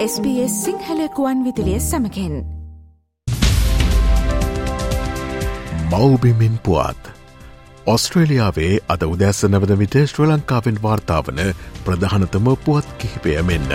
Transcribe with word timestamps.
SBS 0.00 0.52
සිංහලකුවන් 0.64 1.40
විදිලිය 1.44 1.80
සමකෙන් 1.80 2.36
මවබිමින් 5.90 6.54
පුවත් 6.58 7.10
ඔස්ට්‍රේලියාවේ 7.86 8.70
අද 8.88 9.02
උදැස්ස 9.04 9.44
නවද 9.44 9.76
විට 9.78 9.96
ශ්‍ර 10.04 10.24
ලංකාවෙන් 10.26 10.78
වාර්තාාවන 10.82 11.42
ප්‍රධානතම 11.84 12.48
පුවත් 12.64 12.88
කිහිපය 12.98 13.34
මෙන්න. 13.42 13.68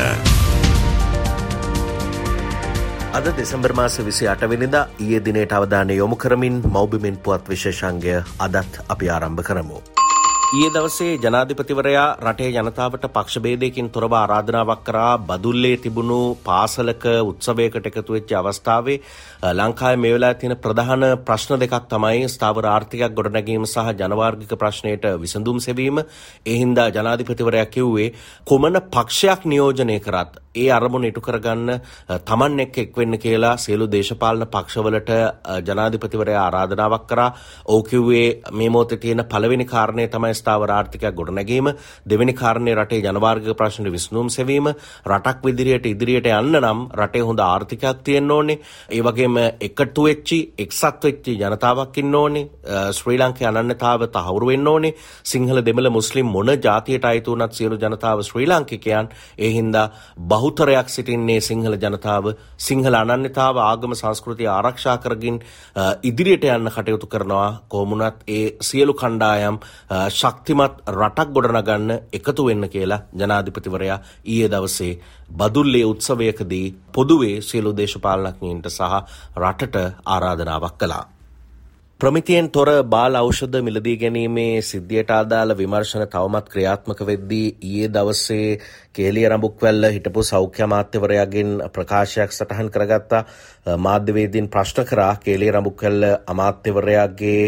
අද 3.13 3.29
දෙසම්බර් 3.37 3.73
මාස 3.73 3.99
විසි 4.01 4.27
අටවෙනිදා 4.27 4.87
ඒ 5.01 5.19
දිනයට 5.25 5.53
අවධානය 5.53 5.93
යොමු 5.95 6.17
කරමින් 6.17 6.57
මෞබිමින් 6.69 7.17
පුවත් 7.19 7.49
විශේෂංගය 7.49 8.17
අදත් 8.39 8.81
අපි 8.89 9.09
ආරම්භ 9.09 9.43
කරමු. 9.43 9.77
ඊයේ 10.55 10.71
දවසේ 10.71 11.13
ජනාධිපතිවරයා 11.17 12.09
රටේ 12.21 12.49
ජනතාවට 12.51 13.05
පක්ෂබේදයකින් 13.07 13.89
තොරව 13.89 14.13
ආරාධනාවක් 14.13 14.83
කරා 14.85 15.17
බදුල්ලේ 15.21 15.73
තිබුණු 15.77 16.19
පාසලක 16.45 17.03
උත්සවයකට 17.23 17.89
එකතු 17.89 18.15
වෙච්ච 18.15 18.31
අවස්ථාවේ 18.33 18.95
ලංකාවේ 19.53 19.97
මේ 19.97 20.13
වෙලාවේ 20.13 20.39
තියෙන 20.39 20.55
ප්‍රධාන 20.57 21.03
ප්‍රශ්න 21.23 21.59
දෙකක් 21.59 21.89
තමයි 21.89 22.29
ස්ථාවර 22.29 22.67
ආර්ථිකයක් 22.67 23.17
ගොඩනැගීම 23.17 23.65
සහ 23.65 23.91
ජනවාර්ගික 23.99 24.55
ප්‍රශ්නයට 24.55 25.11
විසඳුම් 25.17 25.59
සෙවීම. 25.59 25.99
ඒ 26.45 26.55
හින්දා 26.55 26.89
ජනාධිපතිවරයා 26.91 27.67
කිව්වේ 27.67 28.09
කොමන 28.45 28.81
පක්ෂයක් 28.89 29.45
නියෝජනය 29.45 29.99
කරත් 30.01 30.44
ඒ 30.55 30.67
අරමුණ 30.71 31.05
ඉටු 31.05 31.21
කරගන්න 31.21 31.71
තමන් 32.25 32.59
එක්ක 32.59 32.77
එක්වෙන්න 32.79 33.17
කියලා 33.19 33.53
සියලු 33.57 33.87
දේශපාලන 33.89 34.47
පක්ෂවලට 34.47 35.11
ජනාධිපතිවරයා 35.65 36.43
ආරාධනාවක් 36.45 37.07
කරා. 37.07 37.29
ඔව් 37.65 37.81
කිව්වේ 37.83 38.41
මේ 38.51 38.69
මොහොතේ 38.69 38.97
තියෙන 38.97 39.25
පළවෙනි 39.25 39.65
කාරණය 39.65 40.07
තමයි 40.07 40.33
ස්ථාවර 40.33 40.71
ආර්ථිකයක් 40.71 41.15
ගොඩනැගීම. 41.15 41.67
දෙවෙනි 42.05 42.33
කාරණේ 42.33 42.75
රටේ 42.75 43.01
ජනවාර්ගික 43.01 43.57
ප්‍රශ්න 43.57 43.91
විසඳුම් 43.91 44.29
සෙවීම. 44.29 44.67
රටක් 45.05 45.45
විදිහට 45.45 45.85
ඉදිරියට 45.85 46.31
යන්න 46.31 46.59
නම් 46.59 46.85
රටේ 46.95 47.21
හොඳ 47.21 47.39
ආර්ථිකයක් 47.41 48.03
තියෙන්න 48.03 48.31
ඕනේ. 48.31 48.59
ඒ 48.89 49.01
වගේම 49.01 49.37
එකතු 49.59 50.03
වෙච්චි 50.03 50.39
එක්සත් 50.57 51.03
වෙච්චි 51.03 51.37
ජනතාවක් 51.37 51.97
ඉන්න 51.97 52.15
ඕනේ. 52.15 52.45
ශ්‍රී 52.91 53.19
ලංකේ 53.19 53.47
අනන්‍යතාව 53.47 54.07
තහවුරු 54.09 54.47
වෙන්න 54.47 54.67
ඕනේ. 54.67 54.93
සිංහල 55.25 55.61
දෙමළ 55.61 55.89
මුස්ලිම් 55.91 56.27
මොන 56.27 56.49
ජාතියට 56.59 57.05
අයිති 57.05 57.31
වුණත් 57.31 57.53
සියලු 57.53 57.77
ජනතාව 57.77 58.23
ශ්‍රී 58.23 58.47
ලාංකිකයන් 58.47 59.09
ඒ 59.37 59.51
හින්දා 59.51 59.87
බහුතරයක් 60.45 60.89
සිටින්නේ 60.89 61.39
සිංහල 61.41 61.75
ජනතාව 61.77 62.25
සිංහල 62.59 62.95
අනන්‍යතාව 62.95 63.57
ආගම 63.59 63.93
සංස්කෘතිය 63.95 64.49
ආරක්ෂා 64.49 64.97
කරගින් 64.99 65.39
ඉදිරියට 66.03 66.45
යන්න 66.47 66.69
කටයුතු 66.69 67.07
කරනවා 67.07 67.49
කොහොමුණත් 67.67 68.21
ඒ 68.29 68.43
සියලු 68.61 68.93
කණ්ඩායම් 68.95 69.57
ශක්තිමත් 70.11 70.83
රටක් 70.91 71.33
ගොඩනගන්න 71.35 71.97
එකතු 72.13 72.45
වෙන්න 72.45 72.69
කියලා 72.69 73.01
ජනාධිපතිවරයා 73.15 73.99
ඊයේ 74.25 74.51
දවසේ 74.51 74.93
බදුල්ලේ 75.33 75.85
උත්සවයකදී 75.85 76.65
පොදුවේ 76.93 77.41
සියලු 77.43 77.73
දේශපාලනඥයින්ට 77.73 78.69
සහ 78.69 78.93
රටට 79.37 79.83
ආරාධනාවක් 80.07 80.77
කළා. 80.77 81.14
ප්‍රමිතියෙන් 81.99 82.49
තොර 82.49 82.67
බාල 82.85 83.15
ඖෂධ 83.15 83.53
මිලදී 83.63 83.93
ගැනීමේ 83.97 84.61
සිද්ධියට 84.61 85.11
අදාළ 85.11 85.53
විමර්ශන 85.53 86.01
තවමත් 86.05 86.49
ක්‍රියාත්මක 86.49 87.01
වෙද්දී 87.01 87.45
ඊයේ 87.61 87.87
දවසේ 87.89 88.49
කේලිය 88.93 89.23
රඹුක්වැල්ල 89.27 89.87
හිටපු 89.87 90.23
සෞඛ්‍ය 90.23 90.65
අමාත්‍යවරයාගෙන් 90.65 91.53
ප්‍රකාශයක් 91.69 92.31
සටහන් 92.31 92.69
කරගත්තා 92.69 93.21
මාධ්‍යවේදීන් 93.79 94.49
ප්‍රශ්න 94.49 94.85
කරා 94.85 95.13
කේලිය 95.19 95.51
රඹුක්වැල්ල 95.51 96.03
අමාත්‍යවරයාගේ 96.27 97.39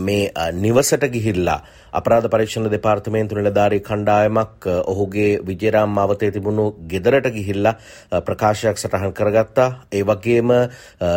මේ 0.00 0.50
නිවසට 0.56 1.06
ගිහිල්ලා 1.08 1.60
අපරාධ 1.92 2.26
පරීක්ෂණ 2.26 2.68
දෙපාර්තමේන්තු 2.68 3.36
නිලධාරී 3.36 3.80
කණ්ඩායමක් 3.82 4.68
ඔහුගේ 4.86 5.30
විජේරාම් 5.42 5.90
මාවතේ 5.90 6.30
තිබුණු 6.30 6.64
ගෙදරට 6.86 7.28
ගිහිල්ලා 7.30 7.74
ප්‍රකාශයක් 8.22 8.78
සටහන් 8.78 9.12
කරගත්තා. 9.12 9.68
ඒ 9.92 10.02
වගේම 10.04 10.52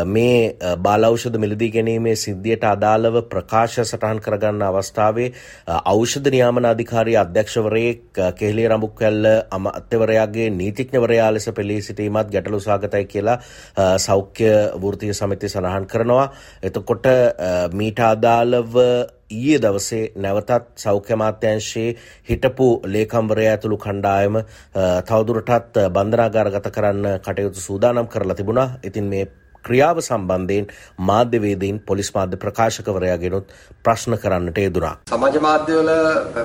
මේ 0.08 0.57
බාලෞෂධ 0.79 1.38
මිලදී 1.38 1.72
ගැනීමේ 1.72 2.16
සිද්ධියට 2.18 2.66
අදාළව 2.75 3.18
ප්‍රකාශ 3.25 3.78
සටහන් 3.81 4.22
කරගන්න 4.22 4.63
අවස්ථාවේ 4.63 5.30
ඖෂධ 5.86 6.30
නියාමන 6.30 6.68
අධිකාරී 6.68 7.18
අධ්‍යක්ෂවරයෙක් 7.18 8.22
කෙහෙලිය 8.36 8.68
රඹුක්වැල්ල 8.68 9.28
අමාත්‍යවරයාගේ 9.52 10.50
නීතිඥවරයා 10.52 11.34
ලෙස 11.34 11.50
පෙළී 11.52 11.81
සිටීමත් 11.81 12.31
ගැටලු 12.31 12.59
සාගතයි 12.62 13.06
කියලා 13.08 13.38
සෞඛ්‍ය 14.00 14.52
වෘත්තීය 14.78 15.13
සමිතිය 15.16 15.50
සඳහන් 15.50 15.88
කරනවා. 15.88 16.31
එතකොට 16.63 17.06
මීට 17.74 18.00
අදාළව 18.02 18.75
ඊයේ 19.31 19.59
දවසේ 19.59 20.12
නැවතත් 20.18 20.52
සෞඛ්‍ය 20.78 21.13
අමාත්‍යංශයේ 21.13 21.96
හිටපු 22.30 22.68
ලේකම්වරයා 22.88 23.53
ඇතුළු 23.53 23.78
කණ්ඩායම 23.80 24.38
තවදුරටත් 25.07 25.81
බන්ධනාගාරගත 25.90 26.69
කරන්න 26.72 27.07
කටයුතු 27.19 27.59
සූදානම් 27.62 28.07
කරලා 28.07 28.36
තිබුණා. 28.36 28.69
ඉතින් 28.84 29.06
මේ 29.06 29.25
ක්‍රියාව 29.68 30.02
සම්බන්ධයෙන් 30.02 30.68
මාධ්‍යවේදීන් 31.09 31.80
පොලිස් 31.90 32.09
මාධ්‍ය 32.16 32.38
ප්‍රකාශකවරයාගෙනුත් 32.44 33.53
ප්‍රශ්න 33.86 34.18
කරන්නට 34.24 34.58
යෙදුනා. 34.64 34.96
සමාජ 35.12 35.40
මාධ්‍යවල 35.48 35.92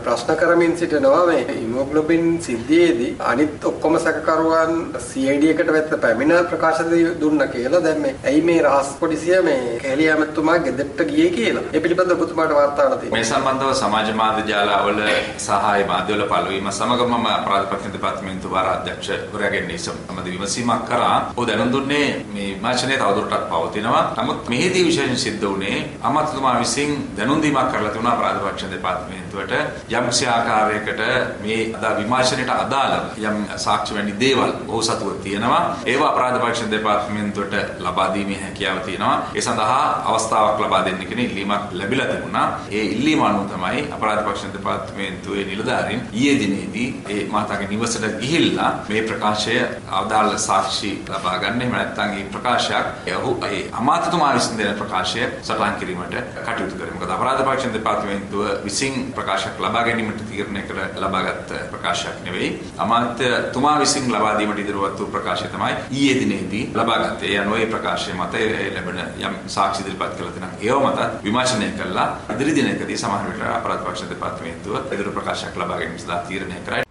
ප්‍රශ්න 0.07 0.37
කරමින් 0.43 0.77
සිටිනවා 0.81 1.25
මේ 1.31 1.43
හිමොග්ලොබින් 1.51 2.27
සිද්ධියේදී 2.47 3.13
අනිත් 3.33 3.65
ඔක්කොම 3.71 3.99
සැකකරුවන් 4.07 4.75
CID 5.09 5.45
එකට 5.53 5.73
වෙත 5.77 5.93
පැමිණ 6.05 6.37
ප්‍රකාශ 6.53 6.83
දුන්න 7.23 7.47
කියලා 7.55 7.83
දැන් 7.87 8.01
මේ 8.05 8.15
ඇයි 8.25 8.43
මේ 8.49 8.59
රහස් 8.63 8.93
පොලිසිය 9.01 9.43
මේ 9.49 9.79
කැලිය 9.85 10.11
ඇමතුමා 10.15 10.59
ගෙදරට 10.67 11.05
ගියේ 11.11 11.31
කියලා. 11.39 11.65
ඒ 11.75 11.81
පිළිබඳව 11.81 12.25
ඔබතුමාට 12.27 12.55
වාර්තා 12.59 12.85
කරලා 12.85 13.01
තියෙනවා. 13.01 13.19
මේ 13.19 13.31
සම්බන්ධව 13.31 13.75
සමාජ 13.83 14.13
මාධ්‍ය 14.23 14.43
ජාලවල 14.53 15.01
සහ 15.39 15.87
මාධ්‍යවල 15.93 16.25
පළවීම 16.33 16.71
සමග 16.73 17.01
මම 17.09 17.27
අපරාධ 17.33 17.67
පරීක්ෂණ 17.71 17.97
දෙපාර්තමේන්තු 17.97 18.55
වාර 18.55 18.67
අධ්‍යක්ෂවරයාගෙන් 18.75 19.73
සම්බන්ධ 19.79 20.31
විමසීමක් 20.35 20.85
කරා. 20.89 21.17
ඔහු 21.37 21.47
දැනුම් 21.47 21.73
දුන්නේ 21.73 22.07
මේ 22.35 22.49
විමර්ශනයේ 22.51 22.99
තවදුරටත් 23.11 23.49
පවතිනවා. 23.51 24.03
නමුත් 24.17 24.49
මෙහිදී 24.49 24.85
විශේෂයෙන් 24.85 25.19
සිද්ධ 25.19 25.43
වුණේ 25.43 25.79
අමාත්‍යතුමා 26.03 26.59
විසින් 26.61 26.91
දැනුම් 27.17 27.43
දීමක් 27.43 27.73
කරලා 27.73 27.91
තිබුණා 27.91 28.15
අපරාධ 28.15 28.41
පරීක්ෂණ 28.41 28.73
දෙපාර්තමේන්තුවට 28.73 29.53
යම් 29.91 30.07
කිසි 30.07 30.27
ආකාරයකට 30.29 31.01
මේ 31.41 31.61
අදා 31.75 31.93
විමර්ශනයට 31.97 32.53
අදාළව 32.57 33.19
යම් 33.21 33.39
සාක්ෂි 33.57 33.95
වැනි 33.95 34.15
දේවල් 34.15 34.53
ඔහු 34.69 34.83
සතුව 34.83 35.13
තියෙනවා. 35.23 35.63
ඒවා 35.87 36.11
අපරාධ 36.11 36.39
පරීක්ෂණ 36.41 36.71
දෙපාර්තමේන්තුවට 36.71 37.55
ලබා 37.81 38.09
දීමේ 38.15 38.41
හැකියාව 38.41 38.81
තියෙනවා. 38.81 39.17
ඒ 39.35 39.41
සඳහා 39.41 39.85
අවස්ථාවක් 40.07 40.61
ලබා 40.61 40.85
දෙන්න 40.85 41.05
කියන 41.05 41.21
ඉල්ලීමක් 41.21 41.73
ලැබිලා 41.73 42.07
තිබුණා. 42.07 42.47
ඒ 42.71 42.85
ඉල්ලීම 42.87 43.23
අනුව 43.23 43.47
තමයි 43.49 43.87
අපරාධ 43.91 44.23
පරීක්ෂණ 44.25 44.55
දෙපාර්තමේන්තුවේ 44.55 45.45
නිලධාරීන් 45.45 46.03
ඊයේ 46.13 46.39
දිනේදී 46.39 46.89
ඒ 47.09 47.21
මහතාගේ 47.29 47.69
නිවසට 47.69 48.09
ගිහිල්ලා 48.21 48.71
මේ 48.89 49.03
ප්‍රකාශය 49.03 49.59
අදාළ 49.95 50.39
සාක්ෂි 50.41 50.93
ලබා 51.09 51.39
ගන්න. 51.39 51.61
එහෙම 51.61 51.73
නැත්නම් 51.73 52.11
මේ 52.11 52.29
ප්‍රකාශයක් 52.33 53.00
ඔහු 53.19 53.33
ඒ 53.49 53.61
අමාත්‍යතුමා 53.81 54.35
විසින් 54.35 54.59
දෙන 54.59 54.75
ප්‍රකාශය 54.81 55.23
සටහන් 55.43 55.75
කිරීමට 55.81 56.17
කටයුතු 56.47 56.77
කරේ. 56.79 56.93
මොකද 56.95 57.11
අපරාධ 57.17 57.43
පරීක්ෂණ 57.45 57.75
දෙපාර්තමේන්තුව 57.75 58.65
විසින් 58.65 59.13
ප්‍රකාශයක් 59.19 59.61
ලබා 59.65 59.85
ගැනීමට 59.89 60.23
තීරණය 60.31 60.63
කර 60.69 60.81
ලබාගත් 61.05 61.55
ප්‍රකාශයක් 61.73 62.25
නෙවෙයි. 62.25 62.51
අමාත්‍යතුමා 62.79 63.79
විසින් 63.79 64.13
ලබා 64.15 64.35
දීමට 64.39 64.59
ඉදිරිපත් 64.65 65.01
වූ 65.01 65.11
ප්‍රකාශය 65.17 65.49
තමයි 65.55 65.75
ඊයේ 65.91 66.21
දිනේදී 66.21 66.65
ලබාගත්තේ. 66.75 67.33
ඒ 67.33 67.39
අනුව 67.39 67.57
ඒ 67.61 67.67
ප්‍රකාශය 67.67 68.13
මත 68.13 68.35
ලැබෙන 68.75 69.01
යම් 69.27 69.41
සාක්ෂි 69.57 69.83
ඉදිරිපත් 69.83 70.15
කළ 70.19 70.37
තැනක් 70.37 70.69
ඒව 70.69 70.85
මත 70.85 71.25
විමර්ශනය 71.25 71.73
කළා. 71.81 72.09
ඉදිරි 72.35 72.55
දිනකදී 72.59 73.01
සමහර 73.03 73.27
විට 73.33 73.49
අපරාධ 73.57 73.83
පරීක්ෂණ 73.85 74.15
දෙපාර්තමේන්තුව 74.15 74.93
ඉදිරි 74.93 75.17
ප්‍රකාශයක් 75.19 75.57
ලබා 75.57 75.83
ගැනීම 75.83 75.99
සඳහා 75.99 76.23
තීරණය 76.29 76.63
කරයි. 76.69 76.90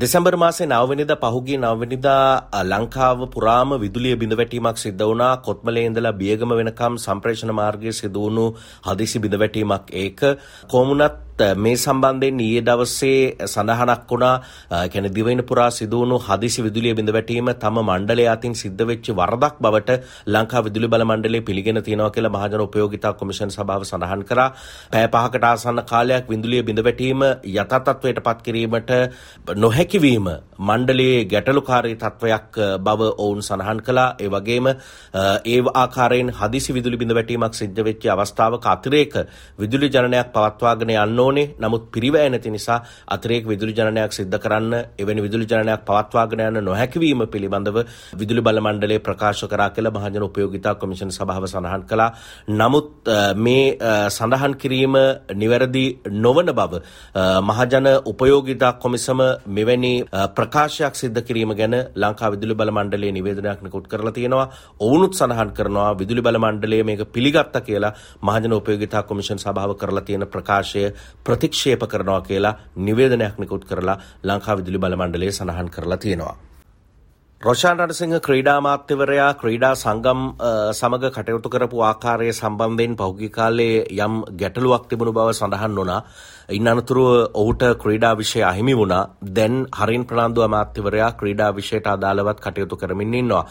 දෙසැම්බර් 0.00 0.34
මාසේ 0.36 0.66
නවවනිදා 0.66 1.16
පහුගිය 1.24 1.56
නවවනිදා 1.56 2.60
ලංකාව 2.62 3.24
පුරාම 3.26 3.74
විදුලිය 3.82 4.14
බිඳවැටීමක් 4.16 4.78
සිද්ධ 4.78 5.02
වුණා. 5.02 5.32
කොත්මලේ 5.38 5.84
ඉඳලා 5.88 6.14
බියගම 6.14 6.54
වෙනකම් 6.54 6.94
සම්ප්‍රේෂණ 6.98 7.52
මාර්ගයේ 7.52 7.92
සිදු 7.92 8.22
වුණු 8.24 8.44
හදිසි 8.86 9.22
බිඳවැටීමක් 9.24 9.92
ඒක. 9.94 10.22
කොමුණත් 10.66 11.18
මේ 11.56 11.76
සම්බන්ධයෙන් 11.76 12.38
ඊයේ 12.38 12.62
දවසේ 12.62 13.46
සඳහනක් 13.46 14.02
වුණා. 14.06 14.42
කියන්නේ 14.88 15.10
දිවයින 15.10 15.42
පුරා 15.42 15.70
සිදුවුණු 15.70 16.18
හදිසි 16.20 16.62
විදුලිය 16.62 16.94
බිඳ 16.94 17.10
වැටීම 17.10 17.48
තම 17.56 17.80
මණ්ඩලය 17.80 18.26
අතින් 18.26 18.54
සිද්ධ 18.54 18.82
වෙච්ච 18.84 19.10
වරදක් 19.12 19.56
බවට 19.58 19.98
ලංකා 20.26 20.62
විදුලි 20.62 20.88
බල 20.88 21.04
මණ්ඩලය 21.04 21.40
පිළිගෙන 21.42 21.82
තියෙනවා 21.82 22.10
කියලා 22.10 22.32
මහජන 22.32 22.60
උපයෝගිතා 22.60 23.12
කොමිෂන් 23.14 23.50
සභාව 23.50 23.84
සඳහන් 23.84 24.24
කරා. 24.24 24.48
පැය 24.90 25.06
පහකට 25.08 25.44
ආසන්න 25.44 25.82
කාලයක් 25.84 26.28
විදුලිය 26.28 26.62
බිඳ 26.62 26.80
වැටීම 26.80 27.24
යථා 27.54 27.80
තත්වයට 27.82 28.20
පත් 28.20 28.38
කිරීමට 28.42 28.90
නොහැකි 29.56 29.89
වීම. 29.98 30.49
මණ්ඩලයේ 30.60 31.24
ගැටලුකාරී 31.26 31.96
තත්වයක් 31.96 32.58
බව 32.80 33.00
ඔවුන් 33.18 33.40
සඳහන් 33.40 33.80
කළා. 33.80 34.08
ඒ 34.16 34.28
වගේම 34.28 34.66
ඒ 35.46 35.60
ආකාරයෙන් 35.74 36.32
හදිසි 36.32 36.74
විදුලි 36.74 36.96
බිඳ 36.96 37.12
වැටීමක් 37.12 37.54
සිද්ධ 37.54 37.80
වෙච්ච 37.82 38.04
අවස්ථාවක 38.06 38.66
අතිරේක 38.66 39.14
විදුලි 39.58 39.88
ජනනයක් 39.88 40.32
පවත්වාගෙන 40.32 40.92
යන්න 40.96 41.18
ඕනේ. 41.18 41.46
නමුත් 41.58 41.90
පිරිවැය 41.90 42.30
නැති 42.30 42.50
නිසා 42.50 42.78
අතිරේක 43.08 43.46
විදුලි 43.46 43.74
ජනනයක් 43.74 44.12
සිද්ධ 44.12 44.38
කරන්න 44.38 44.74
එවැනි 44.98 45.22
විදුලි 45.22 45.46
ජනනයක් 45.46 45.84
පවත්වාගෙන 45.84 46.44
යන්න 46.46 46.64
නොහැකිවීම 46.64 47.26
පිළිබඳව 47.28 47.80
විදුලි 48.14 48.42
බල 48.42 48.60
මණ්ඩලය 48.60 48.98
ප්‍රකාශ 49.00 49.44
කරා 49.46 49.70
කියලා 49.70 49.92
මහජන 49.92 50.22
උපයෝගිතා 50.22 50.74
කොමිෂන් 50.76 51.10
සභාව 51.10 51.46
සඳහන් 51.46 51.84
කළා. 51.84 52.10
නමුත් 52.50 53.10
මේ 53.36 53.64
සඳහන් 54.10 54.54
කිරීම 54.56 54.94
නිවැරදි 55.34 55.86
නොවන 56.18 56.52
බව 56.52 56.82
මහජන 57.42 57.88
උපයෝගිතා 58.04 58.72
කොමිසම 58.74 59.20
මෙවැනි 59.48 59.94
ප්‍රකාශයක් 60.50 60.94
සිද්ධ 60.94 61.20
කිරීම 61.22 61.52
ගැන 61.54 61.74
ලංකා 61.94 62.30
විදුලි 62.30 62.54
බල 62.54 62.70
මණ්ඩලයේ 62.70 63.12
නිවේදනයක් 63.12 63.62
නිකුත් 63.62 63.86
කරලා 63.86 64.12
තියෙනවා. 64.12 64.48
ඔවුනුත් 64.80 65.14
සඳහන් 65.14 65.52
කරනවා 65.52 65.92
විදුලි 65.94 66.22
බල 66.22 66.38
මණ්ඩලය 66.38 66.82
මේක 66.82 67.02
පිළිගත්තා 67.08 67.62
කියලා 67.62 67.94
මහජන 68.22 68.52
උපයෝගිතා 68.52 69.02
කොමිෂන් 69.04 69.38
සභාව 69.38 69.76
කරලා 69.76 70.02
තියෙන 70.02 70.26
ප්‍රකාශය 70.26 70.84
ප්‍රතික්ෂේප 71.24 71.82
කරනවා 71.86 72.20
කියලා 72.22 72.58
නිවේදනයක් 72.78 73.38
නිකුත් 73.38 73.64
කරලා 73.64 73.98
ලංකා 74.24 74.56
විදුලි 74.56 74.78
බල 74.78 74.96
මණ්ඩලය 74.96 75.32
සඳහන් 75.32 75.70
කරලා 75.70 75.96
තියෙනවා. 75.98 76.49
රොෂාන් 77.40 77.78
රණසිංහ 77.80 78.14
ක්‍රීඩා 78.20 78.54
මාත්‍යවරයා 78.60 79.28
ක්‍රීඩා 79.40 79.70
සංගම් 79.74 80.18
සමග 80.72 81.10
කටයුතු 81.14 81.52
කරපු 81.52 81.78
ආකාරය 81.82 82.26
සම්බන්ධයෙන් 82.30 82.96
පහුගිය 82.98 83.30
කාලේ 83.36 83.76
යම් 83.98 84.18
ගැටලුවක් 84.40 84.82
තිබුණු 84.90 85.14
බව 85.18 85.32
සඳහන් 85.32 85.78
වුණා. 85.78 86.02
ඉන් 86.50 86.68
අනතුරුව 86.68 87.08
ඔහුට 87.34 87.62
ක්‍රීඩා 87.82 88.12
විෂය 88.14 88.42
අහිමි 88.42 88.74
වුණා. 88.74 89.08
දැන් 89.30 89.56
හරින් 89.78 90.04
ප්‍රනාන්දු 90.04 90.44
අමාත්‍යවරයා 90.48 91.10
ක්‍රීඩා 91.14 91.50
විෂයට 91.52 91.88
අදාළවත් 91.88 92.42
කටයුතු 92.44 92.76
කරමින් 92.76 93.14
ඉන්නවා. 93.14 93.44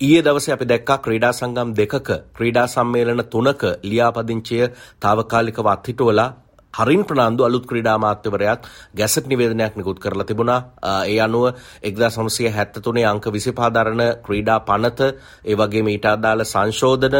ඊයේ 0.00 0.22
දවසේ 0.22 0.54
අපි 0.54 0.70
දැක්කා 0.72 0.98
ක්‍රීඩා 0.98 1.32
සංගම් 1.32 1.76
දෙකක 1.76 2.08
ක්‍රීඩා 2.36 2.66
සම්මේලන 2.68 3.24
තුනක 3.26 3.62
ලියාපදිංචිය 3.82 4.64
తాවකාලිකව 5.00 5.68
අත්හිටුවලා 5.68 6.30
හරින් 6.74 7.02
ප්‍රනාන්දු 7.04 7.44
අලුත් 7.44 7.66
ක්‍රීඩා 7.66 7.96
මාත්‍යවරයාත් 7.98 8.66
ගැසට් 8.94 9.26
නිවේදනයක් 9.26 9.76
නිකුත් 9.76 9.98
කරලා 9.98 10.24
තිබුණා. 10.24 10.60
ඒ 11.06 11.18
අනුව 11.20 11.44
1973 11.82 13.04
අංක 13.04 13.26
25 13.28 13.70
දරන 13.70 14.02
ක්‍රීඩා 14.26 14.58
පනත 14.60 15.00
ඒ 15.44 15.54
වගේම 15.54 15.88
ඊට 15.88 16.06
අදාළ 16.06 16.44
සංශෝධන 16.44 17.16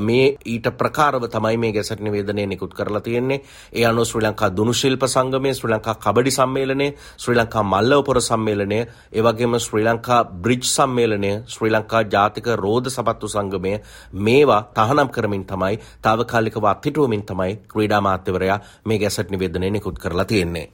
මේ 0.00 0.26
ඊට 0.46 0.68
ප්‍රකාරව 0.74 1.26
තමයි 1.28 1.56
මේ 1.56 1.72
ගැසට් 1.72 2.00
නිවේදනය 2.00 2.46
නිකුත් 2.46 2.74
කරලා 2.74 3.00
තියෙන්නේ. 3.00 3.40
ඒ 3.72 3.84
අනුව 3.84 4.04
ශ්‍රී 4.04 4.24
ලංකා 4.24 4.50
දුනු 4.50 4.72
ශිල්ප 4.74 5.02
සංගමය, 5.06 5.50
ශ්‍රී 5.52 5.74
ලංකා 5.74 5.96
කබඩි 5.96 6.30
සම්මේලනය, 6.30 6.88
ශ්‍රී 7.18 7.36
ලංකා 7.36 7.64
මල්ලවපොර 7.64 8.20
සම්මේලනය, 8.22 8.80
ඒ 9.12 9.22
වගේම 9.22 9.58
ශ්‍රී 9.58 9.84
ලංකා 9.84 10.20
බ්‍රිජ් 10.36 10.64
සම්මේලනය, 10.66 11.32
ශ්‍රී 11.48 11.72
ලංකා 11.72 12.04
ජාතික 12.06 12.46
රෝද 12.56 12.86
සපත්තු 12.88 13.28
සංගමය 13.28 13.74
මේවා 14.24 14.62
තහනම් 14.74 15.08
කරමින් 15.08 15.44
තමයි 15.44 15.76
తాවකාලිකව 16.02 16.64
අත්හිටුවමින් 16.66 17.22
තමයි 17.24 17.52
ක්‍රීඩා 17.68 18.00
මාත්‍යවරයා 18.00 18.60
මේ 18.86 18.98
ගැසට් 18.98 19.30
නිවේදනය 19.30 19.70
නිකුත් 19.70 19.98
කරලා 19.98 20.24
තියෙන්නේ. 20.24 20.66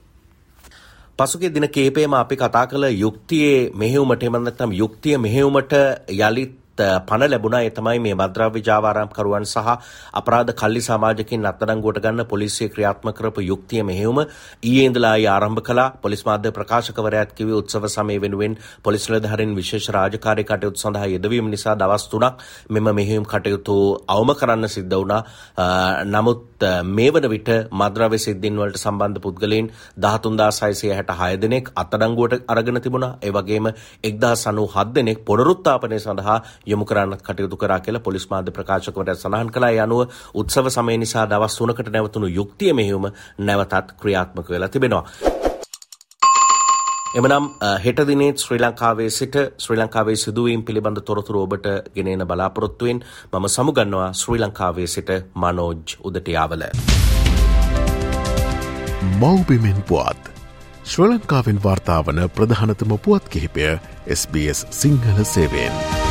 පසුගේ 1.19 1.49
දින 1.49 1.69
කේපේම 1.69 2.13
අපි 2.13 2.35
කතා 2.37 2.65
කළ 2.67 2.85
යුක්තියේ 2.95 3.71
මෙහෙවුමට 3.73 4.23
එම 4.23 4.37
නැත්නම් 4.39 4.71
යුක්තිය 4.73 5.17
මෙහෙවුමට 5.17 5.73
යළිත් 6.09 6.60
පණ 7.07 7.31
ලැබුණා 7.31 7.61
ඒ 7.61 7.71
තමයි 7.71 7.99
මේ 7.99 8.15
මද්‍රව්‍ය 8.15 8.61
ජාවාරම්කරුවන් 8.61 9.45
සහ 9.45 9.71
අපරාධ 10.13 10.53
කල්ලි 10.55 10.81
සමාජකින් 10.81 11.45
අත්අඩංගුවට 11.45 12.01
ගන්න 12.01 12.25
පොලිසිය 12.27 12.69
ක්‍රියාත්මක 12.69 13.15
කරපු 13.17 13.41
යුක්තිය 13.43 13.83
මෙහෙයුම 13.83 14.19
ඊයේ 14.63 14.85
ඉඳලා 14.85 15.15
ආරම්භ 15.31 15.61
කළා. 15.61 15.89
පොලිස් 16.01 16.21
මාධ්‍ය 16.25 16.51
ප්‍රකාශකවරයාත් 16.51 17.33
කිව්වේ 17.33 17.57
උත්සව 17.57 17.85
සමය 17.87 18.17
වෙනුවෙන් 18.21 18.57
පොලිස් 18.83 19.05
නිලධාරීන් 19.11 19.55
විශේෂ 19.55 19.89
රාජකාරී 19.91 20.45
කටයුතු 20.45 20.83
සඳහා 20.83 21.07
යෙදවීම 21.07 21.49
නිසා 21.49 21.75
දවස් 21.75 22.05
3ක් 22.09 22.33
මෙම 22.71 22.87
මෙහෙයුම් 22.91 23.25
කටයුතු 23.25 23.77
අවම 24.09 24.33
කරන්න 24.35 24.69
සිද්ධ 24.69 24.95
වුණා. 24.95 25.21
නමුත් 26.07 26.67
මේ 26.89 27.09
වන 27.11 27.29
විට 27.29 27.51
මද්‍රව්‍ය 27.73 28.19
සිද්ධීන් 28.19 28.57
වලට 28.57 28.83
සම්බන්ධ 28.83 29.21
පුද්ගලයන් 29.21 29.71
13666 29.99 31.41
දෙනෙක් 31.43 31.71
අත්අඩංගුවට 31.75 32.43
අරගෙන 32.47 32.81
තිබුණා. 32.81 33.13
ඒ 33.21 33.31
වගේම 33.31 33.71
1097 34.03 34.95
දෙනෙක් 34.95 35.25
පුනරුත්ථාපනය 35.25 35.99
සඳහා 35.99 36.39
යොමු 36.71 36.85
කරන්නත් 36.85 37.21
කටයුතු 37.21 37.57
කරා 37.57 37.79
කියලා 37.79 38.05
පොලිස් 38.07 38.25
මාධ්‍ය 38.31 38.51
ප්‍රකාශකවරයා 38.51 39.15
සඳහන් 39.15 39.53
කළා. 39.55 39.71
ඒ 39.71 39.83
අනුව 39.85 40.01
උත්සව 40.35 40.69
සමය 40.69 40.97
නිසා 40.97 41.29
දවස් 41.29 41.59
3කට 41.61 41.93
නැවතුණු 41.93 42.27
යුක්තිය 42.39 42.73
මෙහෙයුම 42.73 43.05
නැවතත් 43.39 43.95
ක්‍රියාත්මක 44.01 44.49
වෙලා 44.49 44.69
තිබෙනවා. 44.69 45.05
එමනම් 47.13 47.47
හෙට 47.85 47.97
දිනේත් 48.07 48.37
ශ්‍රී 48.39 48.59
ලංකාවේ 48.59 49.09
සිට 49.11 49.35
ශ්‍රී 49.57 49.79
ලංකාවේ 49.79 50.15
සිදුවීම් 50.15 50.61
පිළිබඳ 50.63 51.01
තොරතුරු 51.03 51.41
ඔබට 51.45 51.65
ගෙනෙන 51.95 52.23
බලාපොරොත්තුවෙන් 52.27 53.01
මම 53.33 53.47
සමුගන්නවා 53.49 54.09
ශ්‍රී 54.15 54.39
ලංකාවේ 54.39 54.87
සිට 54.87 55.11
මනෝජ් 55.35 55.97
උදටියාවල. 56.03 56.63
මෞබිමෙන් 59.19 59.83
පුවත් 59.83 60.31
ශ්‍ර 60.85 61.09
ලංකාවෙන් 61.09 61.59
වාර්තාාවන 61.63 62.23
ප්‍රධානතම 62.37 62.95
පුවත් 62.99 63.29
කිහිපය 63.29 63.67
SBS 64.11 64.65
සිංහල 64.71 65.23
සේවෙන්. 65.25 66.10